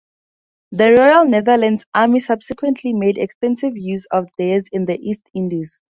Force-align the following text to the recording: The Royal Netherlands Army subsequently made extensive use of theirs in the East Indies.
The 0.71 0.95
Royal 0.97 1.25
Netherlands 1.25 1.85
Army 1.93 2.21
subsequently 2.21 2.91
made 2.91 3.19
extensive 3.19 3.77
use 3.77 4.07
of 4.09 4.29
theirs 4.35 4.63
in 4.71 4.85
the 4.85 4.97
East 4.99 5.29
Indies. 5.35 5.79